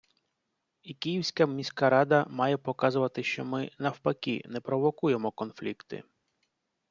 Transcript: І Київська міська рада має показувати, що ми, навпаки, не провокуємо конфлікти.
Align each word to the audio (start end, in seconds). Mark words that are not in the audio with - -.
І 0.81 0.93
Київська 0.93 1.45
міська 1.47 1.89
рада 1.89 2.25
має 2.29 2.57
показувати, 2.57 3.23
що 3.23 3.45
ми, 3.45 3.71
навпаки, 3.79 4.41
не 4.45 4.59
провокуємо 4.61 5.31
конфлікти. 5.31 6.03